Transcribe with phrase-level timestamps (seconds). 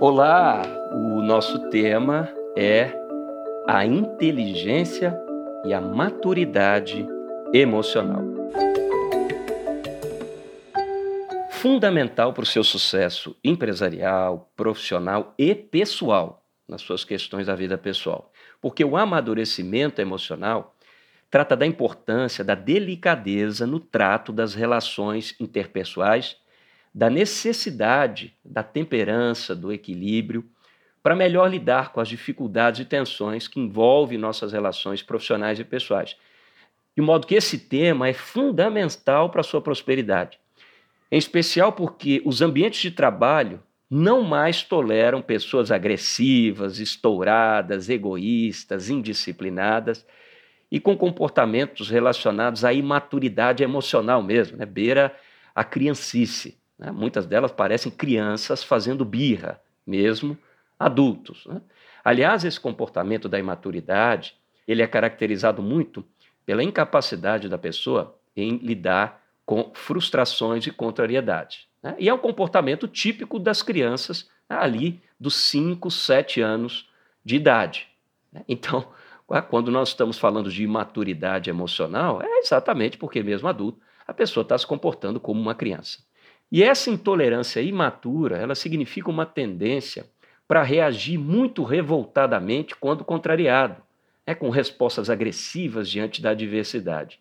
[0.00, 0.62] Olá,
[0.92, 2.92] o nosso tema é
[3.66, 5.16] a inteligência
[5.64, 7.06] e a maturidade
[7.52, 8.22] emocional.
[11.50, 18.32] Fundamental para o seu sucesso empresarial, profissional e pessoal, nas suas questões da vida pessoal.
[18.60, 20.74] Porque o amadurecimento emocional
[21.30, 26.36] trata da importância da delicadeza no trato das relações interpessoais
[26.94, 30.44] da necessidade da temperança, do equilíbrio,
[31.02, 36.16] para melhor lidar com as dificuldades e tensões que envolvem nossas relações profissionais e pessoais.
[36.96, 40.38] De modo que esse tema é fundamental para a sua prosperidade.
[41.10, 50.06] Em especial porque os ambientes de trabalho não mais toleram pessoas agressivas, estouradas, egoístas, indisciplinadas
[50.70, 54.64] e com comportamentos relacionados à imaturidade emocional mesmo, né?
[54.64, 55.14] beira
[55.54, 56.58] a criancice.
[56.78, 56.90] Né?
[56.90, 60.36] Muitas delas parecem crianças fazendo birra, mesmo
[60.78, 61.46] adultos.
[61.46, 61.60] Né?
[62.04, 66.04] Aliás, esse comportamento da imaturidade ele é caracterizado muito
[66.46, 71.66] pela incapacidade da pessoa em lidar com frustrações e contrariedades.
[71.82, 71.94] Né?
[71.98, 76.88] E é um comportamento típico das crianças ali dos 5, 7 anos
[77.24, 77.88] de idade.
[78.32, 78.42] Né?
[78.48, 78.88] Então,
[79.48, 84.56] quando nós estamos falando de imaturidade emocional, é exatamente porque, mesmo adulto, a pessoa está
[84.56, 86.00] se comportando como uma criança.
[86.54, 90.06] E essa intolerância imatura, ela significa uma tendência
[90.46, 93.82] para reagir muito revoltadamente quando contrariado,
[94.24, 97.18] é com respostas agressivas diante da adversidade.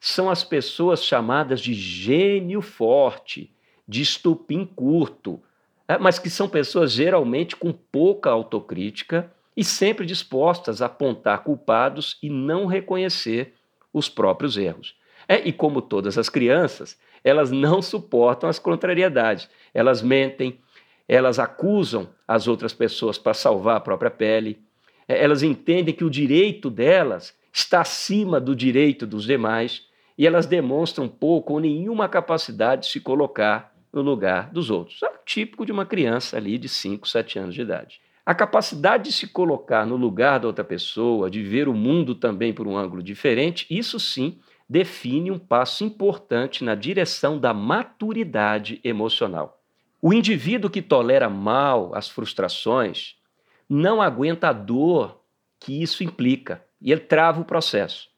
[0.00, 3.52] São as pessoas chamadas de gênio forte,
[3.86, 5.38] de estupim curto,
[5.86, 12.16] é, mas que são pessoas geralmente com pouca autocrítica e sempre dispostas a apontar culpados
[12.22, 13.52] e não reconhecer
[13.92, 14.96] os próprios erros.
[15.28, 19.48] É, e como todas as crianças, elas não suportam as contrariedades.
[19.72, 20.60] Elas mentem,
[21.08, 24.60] elas acusam as outras pessoas para salvar a própria pele.
[25.08, 29.86] É, elas entendem que o direito delas está acima do direito dos demais
[30.18, 35.02] e elas demonstram pouco ou nenhuma capacidade de se colocar no lugar dos outros.
[35.02, 38.00] É típico de uma criança ali de 5, 7 anos de idade.
[38.26, 42.52] A capacidade de se colocar no lugar da outra pessoa, de ver o mundo também
[42.52, 44.38] por um ângulo diferente, isso sim
[44.68, 49.62] define um passo importante na direção da maturidade emocional.
[50.00, 53.16] O indivíduo que tolera mal as frustrações
[53.68, 55.20] não aguenta a dor
[55.58, 58.10] que isso implica e ele trava o processo,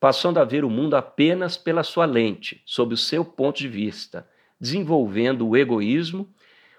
[0.00, 4.26] passando a ver o mundo apenas pela sua lente, sob o seu ponto de vista,
[4.58, 6.28] desenvolvendo o egoísmo,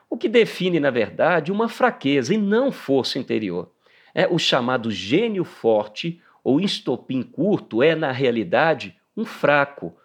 [0.10, 3.72] o que define, na verdade, uma fraqueza e não força interior.
[4.14, 9.96] É o chamado gênio forte ou estopim curto é, na realidade, um fraco,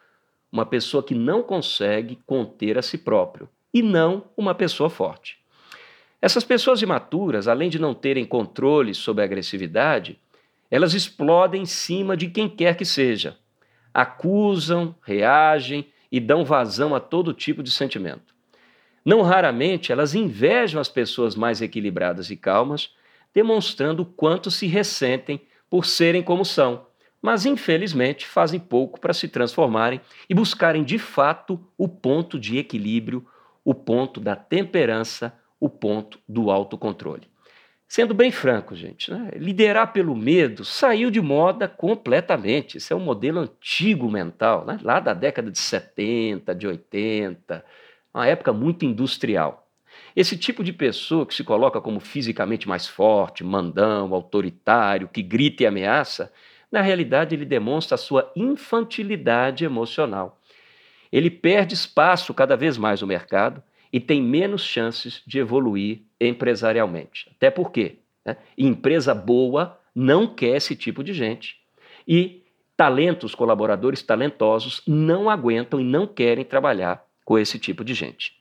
[0.51, 5.39] uma pessoa que não consegue conter a si próprio, e não uma pessoa forte.
[6.21, 10.19] Essas pessoas imaturas, além de não terem controle sobre a agressividade,
[10.71, 13.37] elas explodem em cima de quem quer que seja.
[13.93, 18.35] Acusam, reagem e dão vazão a todo tipo de sentimento.
[19.05, 22.91] Não raramente elas invejam as pessoas mais equilibradas e calmas,
[23.33, 25.41] demonstrando o quanto se ressentem
[25.71, 26.87] por serem como são
[27.21, 33.27] mas infelizmente fazem pouco para se transformarem e buscarem de fato o ponto de equilíbrio,
[33.65, 37.29] o ponto da temperança, o ponto do autocontrole.
[37.87, 39.33] Sendo bem franco, gente, né?
[39.35, 42.79] liderar pelo medo saiu de moda completamente.
[42.79, 44.79] Isso é um modelo antigo mental, né?
[44.81, 47.65] lá da década de 70, de 80,
[48.15, 49.69] uma época muito industrial.
[50.15, 55.65] Esse tipo de pessoa que se coloca como fisicamente mais forte, mandão, autoritário, que grita
[55.65, 56.33] e ameaça,
[56.71, 60.41] na realidade, ele demonstra a sua infantilidade emocional.
[61.11, 67.29] Ele perde espaço cada vez mais no mercado e tem menos chances de evoluir empresarialmente.
[67.37, 71.59] Até porque né, empresa boa não quer esse tipo de gente.
[72.07, 72.45] E
[72.77, 78.33] talentos, colaboradores talentosos, não aguentam e não querem trabalhar com esse tipo de gente.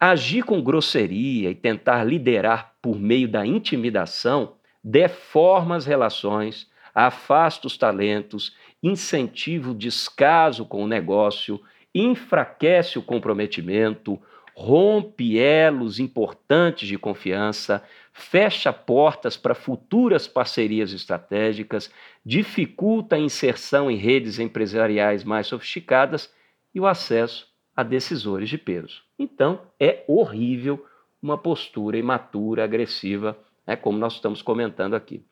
[0.00, 7.76] Agir com grosseria e tentar liderar por meio da intimidação deforma as relações, afasta os
[7.76, 11.60] talentos, incentiva o descaso com o negócio,
[11.94, 14.20] enfraquece o comprometimento,
[14.54, 17.82] rompe elos importantes de confiança,
[18.12, 21.92] fecha portas para futuras parcerias estratégicas,
[22.24, 26.32] dificulta a inserção em redes empresariais mais sofisticadas
[26.74, 29.02] e o acesso a decisores de peso.
[29.16, 30.84] Então, é horrível
[31.22, 35.24] uma postura imatura, agressiva, né, como nós estamos comentando aqui.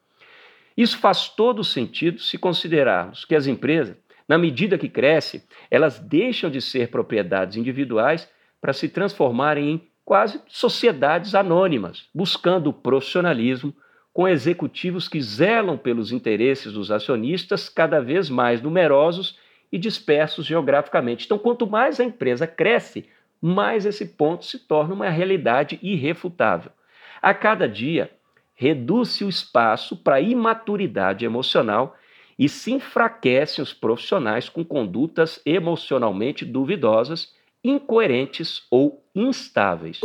[0.76, 3.96] Isso faz todo sentido se considerarmos que as empresas,
[4.28, 8.28] na medida que crescem, elas deixam de ser propriedades individuais
[8.61, 13.75] para se transformarem em quase sociedades anônimas, buscando o profissionalismo
[14.12, 19.38] com executivos que zelam pelos interesses dos acionistas cada vez mais numerosos
[19.70, 21.26] e dispersos geograficamente.
[21.26, 23.08] Então, quanto mais a empresa cresce,
[23.40, 26.72] mais esse ponto se torna uma realidade irrefutável.
[27.20, 28.11] A cada dia,
[28.56, 31.94] reduz-se o espaço para imaturidade emocional
[32.38, 40.00] e se enfraquecem os profissionais com condutas emocionalmente duvidosas, incoerentes ou instáveis.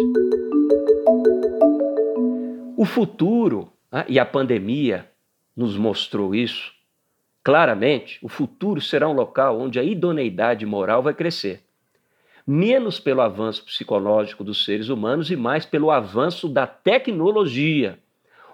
[2.77, 5.09] O futuro, né, e a pandemia
[5.55, 6.73] nos mostrou isso
[7.43, 11.63] claramente, o futuro será um local onde a idoneidade moral vai crescer.
[12.45, 17.99] Menos pelo avanço psicológico dos seres humanos e mais pelo avanço da tecnologia,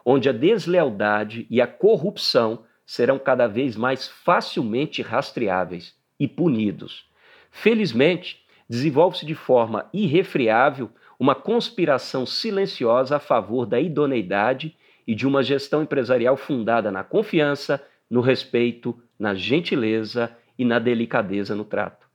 [0.10, 7.10] onde a deslealdade e a corrupção serão cada vez mais facilmente rastreáveis e punidos.
[7.52, 10.90] Felizmente, desenvolve-se de forma irrefreável
[11.20, 17.86] uma conspiração silenciosa a favor da idoneidade e de uma gestão empresarial fundada na confiança,
[18.10, 22.08] no respeito, na gentileza e na delicadeza no trato.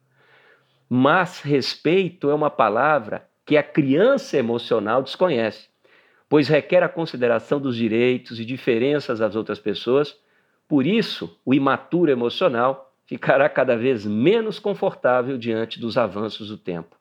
[0.89, 5.72] Mas respeito é uma palavra que a criança emocional desconhece,
[6.33, 10.17] pois requer a consideração dos direitos e diferenças das outras pessoas
[10.67, 16.97] por isso, o imaturo emocional ficará cada vez menos confortável diante dos avanços do tempo.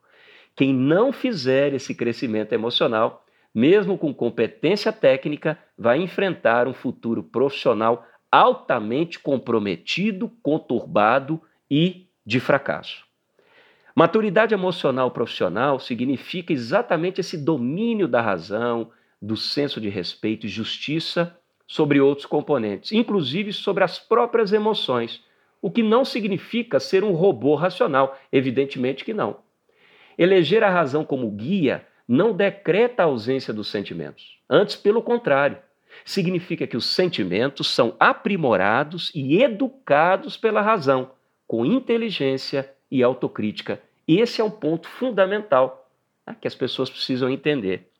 [0.54, 3.24] Quem não fizer esse crescimento emocional,
[3.54, 11.40] mesmo com competência técnica, vai enfrentar um futuro profissional altamente comprometido, conturbado
[11.70, 13.06] e de fracasso.
[13.96, 18.90] Maturidade emocional profissional significa exatamente esse domínio da razão,
[19.22, 25.24] do senso de respeito e justiça sobre outros componentes, inclusive sobre as próprias emoções,
[25.60, 29.38] o que não significa ser um robô racional, evidentemente que não.
[30.18, 35.56] Eleger a razão como guia não decreta a ausência dos sentimentos, antes, pelo contrário,
[36.04, 41.12] significa que os sentimentos são aprimorados e educados pela razão,
[41.46, 43.80] com inteligência e autocrítica.
[44.06, 45.88] Esse é um ponto fundamental
[46.26, 47.91] né, que as pessoas precisam entender.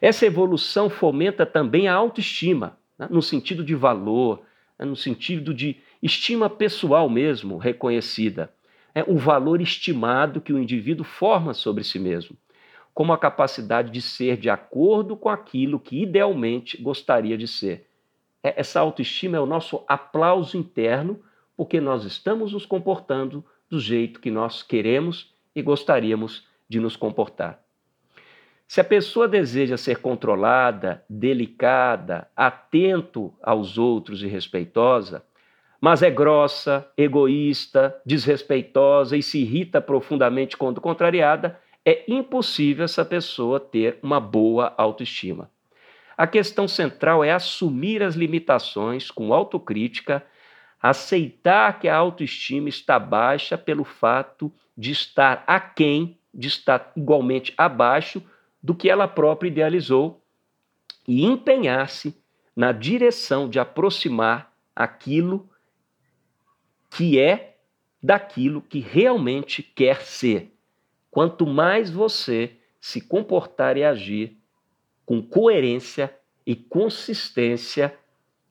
[0.00, 3.06] Essa evolução fomenta também a autoestima, né?
[3.10, 4.42] no sentido de valor,
[4.78, 4.86] né?
[4.86, 8.52] no sentido de estima pessoal mesmo reconhecida.
[8.94, 12.36] É o valor estimado que o indivíduo forma sobre si mesmo,
[12.94, 17.86] como a capacidade de ser de acordo com aquilo que idealmente gostaria de ser.
[18.42, 21.20] É, essa autoestima é o nosso aplauso interno,
[21.56, 27.62] porque nós estamos nos comportando do jeito que nós queremos e gostaríamos de nos comportar.
[28.70, 35.24] Se a pessoa deseja ser controlada, delicada, atento aos outros e respeitosa,
[35.80, 43.58] mas é grossa, egoísta, desrespeitosa e se irrita profundamente quando contrariada, é impossível essa pessoa
[43.58, 45.50] ter uma boa autoestima.
[46.16, 50.24] A questão central é assumir as limitações com autocrítica,
[50.80, 58.22] aceitar que a autoestima está baixa pelo fato de estar aquém, de estar igualmente abaixo
[58.62, 60.22] do que ela própria idealizou
[61.06, 62.16] e empenhar-se
[62.54, 65.48] na direção de aproximar aquilo
[66.90, 67.56] que é
[68.02, 70.54] daquilo que realmente quer ser.
[71.10, 74.36] Quanto mais você se comportar e agir
[75.04, 76.14] com coerência
[76.46, 77.96] e consistência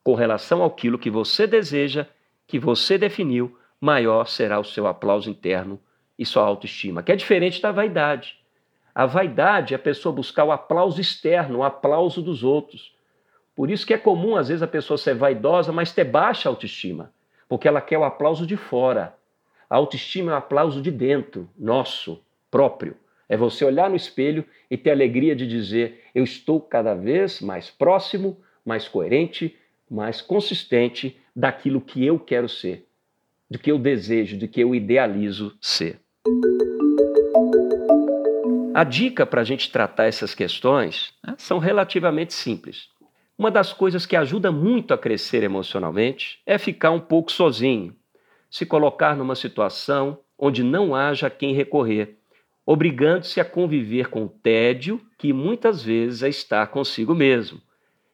[0.04, 2.08] com relação àquilo que você deseja,
[2.48, 5.80] que você definiu, maior será o seu aplauso interno
[6.18, 8.39] e sua autoestima, que é diferente da vaidade.
[9.00, 12.94] A vaidade é a pessoa buscar o aplauso externo, o aplauso dos outros.
[13.56, 17.10] Por isso que é comum, às vezes, a pessoa ser vaidosa, mas ter baixa autoestima,
[17.48, 19.16] porque ela quer o aplauso de fora.
[19.70, 22.94] A autoestima é o aplauso de dentro, nosso, próprio.
[23.30, 27.40] É você olhar no espelho e ter a alegria de dizer: eu estou cada vez
[27.40, 29.58] mais próximo, mais coerente,
[29.90, 32.86] mais consistente daquilo que eu quero ser,
[33.50, 36.02] do que eu desejo, do que eu idealizo ser.
[38.80, 42.88] A dica para a gente tratar essas questões né, são relativamente simples.
[43.38, 47.94] Uma das coisas que ajuda muito a crescer emocionalmente é ficar um pouco sozinho,
[48.50, 52.20] se colocar numa situação onde não haja quem recorrer,
[52.66, 57.62] obrigando-se a conviver com o tédio que muitas vezes é estar consigo mesmo,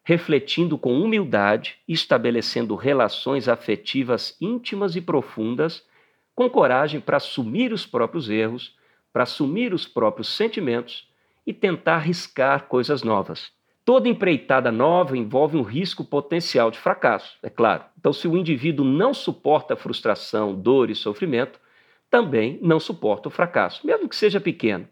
[0.04, 5.86] refletindo com humildade e estabelecendo relações afetivas íntimas e profundas,
[6.34, 8.76] com coragem para assumir os próprios erros
[9.16, 11.08] para assumir os próprios sentimentos
[11.48, 13.50] e tentar arriscar coisas novas.
[13.86, 17.86] Toda empreitada nova envolve um risco potencial de fracasso, é claro.
[17.98, 21.62] Então, se o indivíduo não suporta frustração, dor e sofrimento,
[22.10, 24.86] também não suporta o fracasso, mesmo que seja pequeno.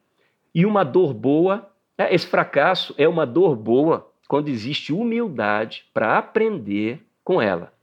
[0.55, 6.17] E uma dor boa É, esse fracasso é uma dor boa quando existe humildade para
[6.17, 7.73] aprender com ela.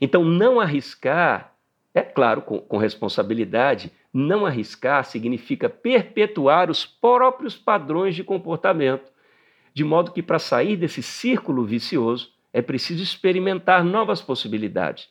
[0.00, 1.54] Então, não arriscar,
[1.94, 9.10] é claro, com, com responsabilidade, não arriscar significa perpetuar os próprios padrões de comportamento,
[9.74, 15.08] de modo que para sair desse círculo vicioso é preciso experimentar novas possibilidades,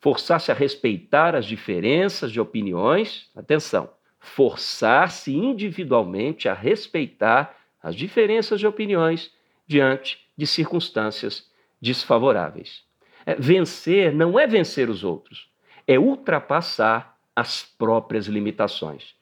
[0.00, 3.88] forçar-se a respeitar as diferenças de opiniões, atenção,
[4.20, 9.32] forçar-se individualmente a respeitar as diferenças de opiniões
[9.66, 11.50] diante de circunstâncias
[11.80, 12.82] desfavoráveis.
[13.24, 15.48] É, vencer não é vencer os outros,
[15.86, 19.14] é ultrapassar as próprias limitações.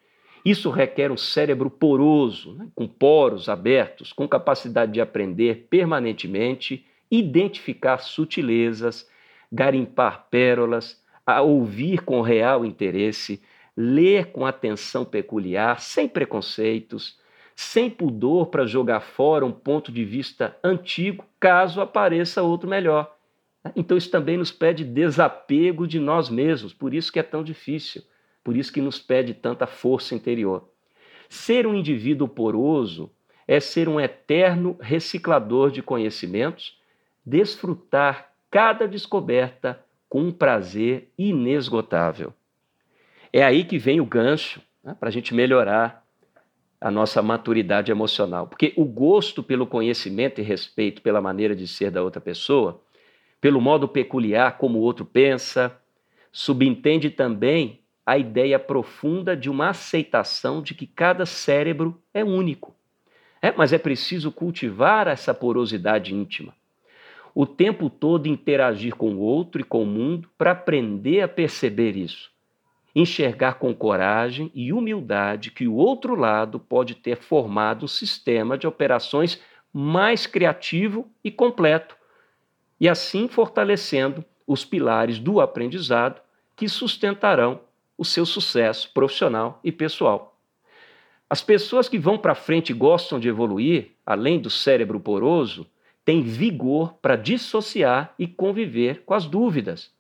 [0.45, 7.99] Isso requer um cérebro poroso, né, com poros abertos, com capacidade de aprender permanentemente, identificar
[7.99, 9.09] sutilezas,
[9.50, 13.40] garimpar pérolas, a ouvir com real interesse,
[13.76, 17.19] ler com atenção peculiar, sem preconceitos,
[17.54, 23.16] sem pudor para jogar fora um ponto de vista antigo, caso apareça outro melhor.
[23.76, 28.02] Então isso também nos pede desapego de nós mesmos, por isso que é tão difícil,
[28.42, 30.69] por isso que nos pede tanta força interior.
[31.28, 33.11] Ser um indivíduo poroso
[33.47, 36.78] é ser um eterno reciclador de conhecimentos,
[37.25, 42.35] desfrutar cada descoberta com um prazer inesgotável.
[43.33, 46.04] É aí que vem o gancho né, para a gente melhorar
[46.78, 48.47] a nossa maturidade emocional.
[48.47, 52.83] Porque o gosto pelo conhecimento e respeito pela maneira de ser da outra pessoa,
[53.42, 55.76] pelo modo peculiar como o outro pensa,
[56.32, 62.75] subentende também a ideia profunda de uma aceitação de que cada cérebro é único.
[63.42, 66.54] É, mas é preciso cultivar essa porosidade íntima.
[67.34, 71.96] O tempo todo interagir com o outro e com o mundo para aprender a perceber
[71.96, 72.32] isso
[72.94, 78.66] enxergar com coragem e humildade que o outro lado pode ter formado um sistema de
[78.66, 79.40] operações
[79.72, 81.96] mais criativo e completo,
[82.82, 86.20] e assim fortalecendo os pilares do aprendizado
[86.56, 87.60] que sustentarão
[87.96, 90.36] o seu sucesso profissional e pessoal.
[91.30, 95.64] As pessoas que vão para frente e gostam de evoluir, além do cérebro poroso,
[96.04, 99.94] têm vigor para dissociar e conviver com as dúvidas.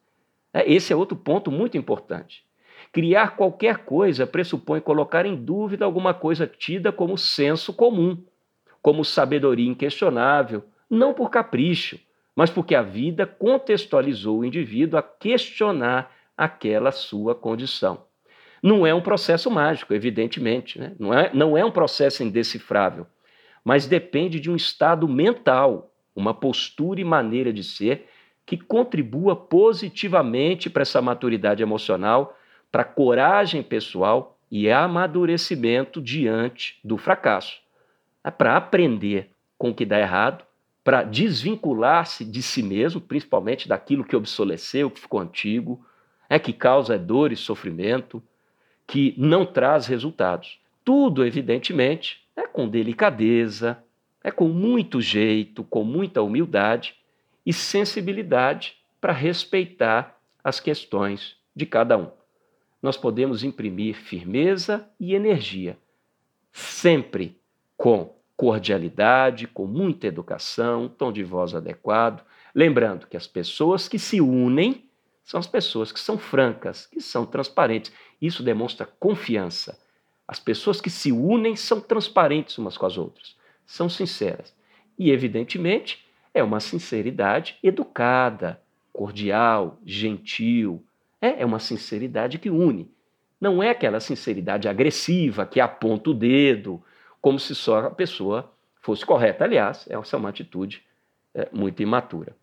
[0.52, 2.44] É, esse é outro ponto muito importante.
[2.90, 8.18] Criar qualquer coisa pressupõe colocar em dúvida alguma coisa tida como senso comum,
[8.82, 11.96] como sabedoria inquestionável, não por capricho,
[12.34, 18.04] mas porque a vida contextualizou o indivíduo a questionar aquela sua condição.
[18.62, 20.94] Não é um processo mágico, evidentemente, né?
[20.98, 23.06] não, é, não é um processo indecifrável,
[23.64, 28.06] mas depende de um estado mental, uma postura e maneira de ser
[28.46, 32.36] que contribua positivamente para essa maturidade emocional
[32.70, 37.60] para coragem pessoal e amadurecimento diante do fracasso.
[38.24, 40.44] É para aprender com o que dá errado,
[40.84, 45.84] para desvincular-se de si mesmo, principalmente daquilo que obsoleceu, que ficou antigo,
[46.28, 48.22] é que causa dor e sofrimento,
[48.86, 50.60] que não traz resultados.
[50.84, 53.82] Tudo, evidentemente, é com delicadeza,
[54.24, 56.96] é com muito jeito, com muita humildade
[57.44, 62.10] e sensibilidade para respeitar as questões de cada um
[62.82, 65.78] nós podemos imprimir firmeza e energia,
[66.52, 67.40] sempre
[67.76, 72.24] com cordialidade, com muita educação, tom de voz adequado.
[72.52, 74.84] Lembrando que as pessoas que se unem
[75.22, 77.92] são as pessoas que são francas, que são transparentes.
[78.20, 79.78] Isso demonstra confiança.
[80.26, 84.52] As pessoas que se unem são transparentes umas com as outras, são sinceras.
[84.98, 88.60] E, evidentemente, é uma sinceridade educada,
[88.92, 90.84] cordial, gentil,
[91.20, 92.90] é, é uma sinceridade que une.
[93.40, 96.82] Não é aquela sinceridade agressiva que aponta o dedo,
[97.22, 98.52] como se só a pessoa
[98.82, 99.44] fosse correta.
[99.44, 100.84] Aliás, essa é uma atitude
[101.32, 102.36] é, muito imatura.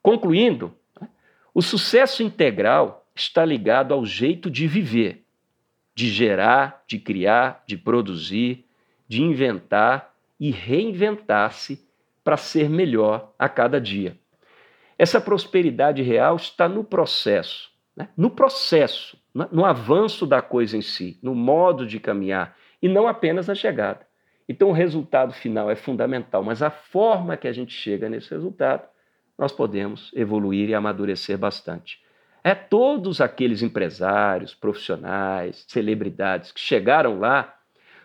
[0.00, 1.08] Concluindo, né,
[1.52, 5.26] o sucesso integral está ligado ao jeito de viver,
[5.94, 8.64] de gerar, de criar, de produzir,
[9.06, 11.86] de inventar e reinventar-se
[12.24, 14.16] para ser melhor a cada dia.
[14.96, 18.08] Essa prosperidade real está no processo, né?
[18.16, 19.18] no processo,
[19.50, 24.06] no avanço da coisa em si, no modo de caminhar, e não apenas na chegada.
[24.52, 28.86] Então, o resultado final é fundamental, mas a forma que a gente chega nesse resultado,
[29.38, 32.02] nós podemos evoluir e amadurecer bastante.
[32.44, 37.56] É todos aqueles empresários, profissionais, celebridades que chegaram lá,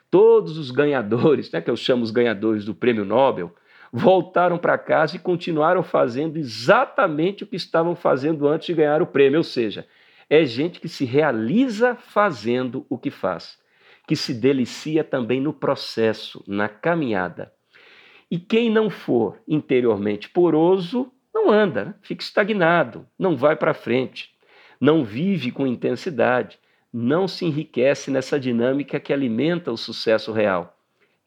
[0.10, 3.54] todos os ganhadores, né, que eu chamo os ganhadores do prêmio Nobel,
[3.92, 9.08] voltaram para casa e continuaram fazendo exatamente o que estavam fazendo antes de ganhar o
[9.08, 9.86] prêmio, ou seja,
[10.30, 13.60] é gente que se realiza fazendo o que faz,
[14.08, 17.54] que se delicia também no processo, na caminhada.
[18.32, 21.96] E quem não for interiormente poroso, não anda, né?
[22.02, 24.32] fica estagnado, não vai para frente,
[24.80, 26.58] não vive com intensidade,
[26.92, 30.78] não se enriquece nessa dinâmica que alimenta o sucesso real,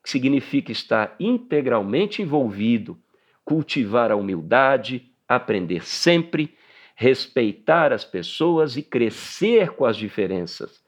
[0.03, 2.99] que significa estar integralmente envolvido,
[3.45, 6.57] cultivar a humildade, aprender sempre,
[6.95, 10.83] respeitar as pessoas e crescer com as diferenças,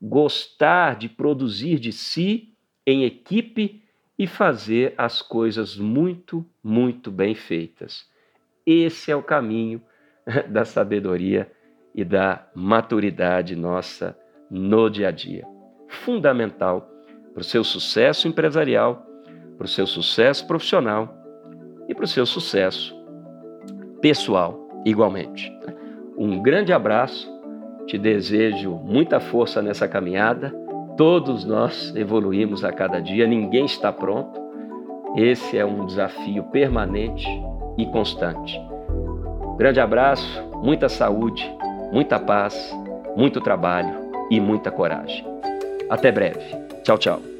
[0.00, 2.54] gostar de produzir de si
[2.86, 3.82] em equipe
[4.18, 8.08] e fazer as coisas muito, muito bem feitas.
[8.66, 9.80] Esse é o caminho
[10.48, 11.50] da sabedoria
[11.94, 14.18] e da maturidade nossa
[14.50, 15.46] no dia a dia.
[15.88, 16.88] Fundamental
[17.32, 19.06] para o seu sucesso empresarial,
[19.56, 21.14] para o seu sucesso profissional
[21.88, 22.96] e para o seu sucesso
[24.00, 25.52] pessoal, igualmente.
[26.16, 27.28] Um grande abraço,
[27.88, 30.54] te desejo muita força nessa caminhada.
[30.96, 34.38] Todos nós evoluímos a cada dia, ninguém está pronto.
[35.16, 37.26] Esse é um desafio permanente
[37.78, 38.60] e constante.
[39.56, 41.50] Grande abraço, muita saúde,
[41.90, 42.76] muita paz,
[43.16, 43.94] muito trabalho
[44.30, 45.24] e muita coragem.
[45.88, 46.44] Até breve.
[46.84, 47.37] Tchau, tchau.